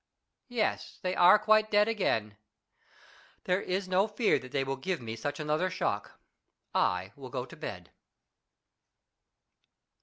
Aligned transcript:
Yes, 0.49 0.97
they 1.03 1.15
are 1.15 1.37
quite 1.37 1.69
dead 1.69 1.87
again. 1.87 2.35
There 3.43 3.61
is 3.61 3.87
no 3.87 4.07
fear 4.07 4.39
that 4.39 4.51
they 4.51 4.63
will 4.63 4.75
give 4.75 4.99
me 4.99 5.15
such 5.15 5.39
another 5.39 5.69
shock. 5.69 6.19
I 6.73 7.11
will 7.15 7.29
go 7.29 7.45
to 7.45 7.55
bed. 7.55 7.91